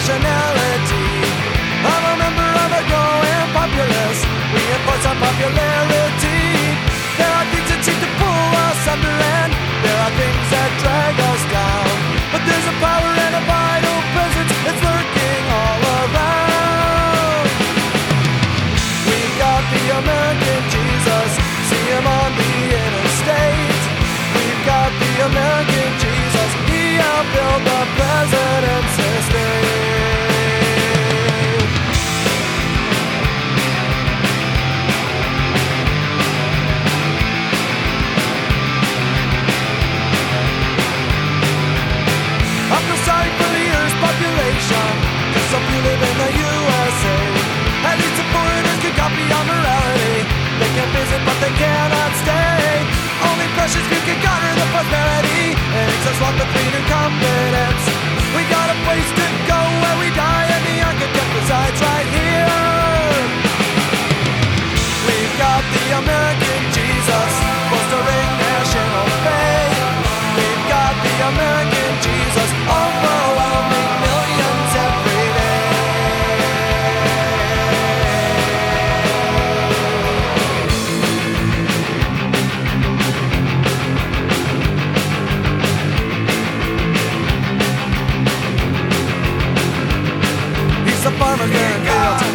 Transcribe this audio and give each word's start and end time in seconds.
Nationality. 0.00 0.69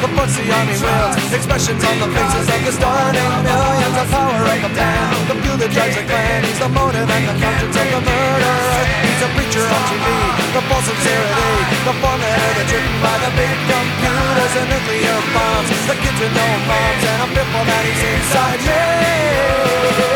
The 0.06 0.26
the 0.38 0.54
army 0.54 0.78
wields. 0.78 1.34
Expressions 1.34 1.82
on 1.82 1.98
the 1.98 2.10
faces 2.14 2.46
of 2.46 2.62
the 2.66 2.74
stunning 2.78 3.34
millions. 3.42 3.96
The 3.98 4.06
power 4.14 4.38
of 4.38 4.62
the 4.62 4.72
man, 4.78 5.10
the 5.30 5.36
fuel 5.42 5.58
that 5.58 5.72
drives 5.74 5.96
the 5.98 6.06
clan. 6.06 6.46
He's 6.46 6.60
the 6.62 6.70
motive 6.70 7.10
and 7.10 7.26
the 7.26 7.36
conscience 7.42 7.74
of 7.74 7.88
the 7.90 8.02
murderer. 8.06 8.86
He's 9.02 9.22
a 9.26 9.30
preacher 9.34 9.66
on 9.66 9.82
TV, 9.90 10.06
the 10.54 10.62
false 10.70 10.86
sincerity, 10.86 11.50
the 11.90 11.94
formula 12.02 12.46
that's 12.54 12.70
written 12.70 12.98
by 13.02 13.16
the 13.18 13.32
big 13.34 13.56
computers 13.66 14.54
and 14.62 14.68
nuclear 14.70 15.18
bombs. 15.34 15.70
The 15.90 15.96
kids 15.98 16.20
with 16.22 16.34
no 16.38 16.48
moms, 16.70 17.04
and 17.10 17.18
I'm 17.26 17.32
fearful 17.34 17.64
that 17.66 17.82
he's 17.90 18.04
inside 18.06 18.62
me. 18.62 20.15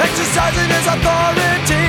Exercising 0.00 0.70
his 0.72 0.86
authority. 0.86 1.88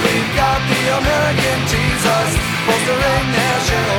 We've 0.00 0.32
got 0.32 0.60
the 0.64 0.82
American 0.96 1.58
Jesus 1.68 2.28
bolstering 2.64 3.26
national 3.32 3.97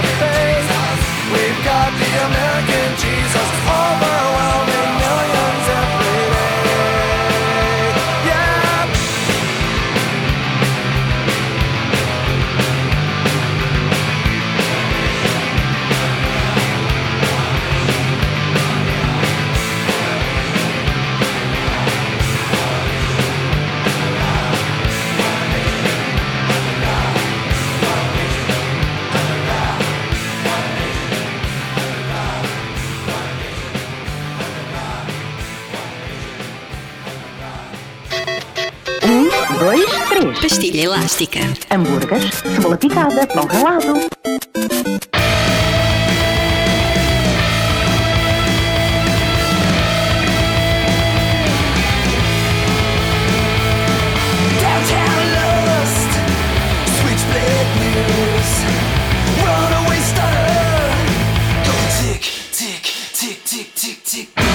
dois, 39.59 39.86
três. 40.08 40.40
Pastilha 40.40 40.84
elástica. 40.84 41.40
Hambúrgueres, 41.70 42.36
cebola 42.56 42.78
picada, 42.78 43.28
pão 43.28 43.46
ralado. 43.46 44.09
Tick, 62.00 62.24
tick, 62.52 63.44
tick, 63.44 63.74
tick, 63.76 64.03
tick 64.03 64.48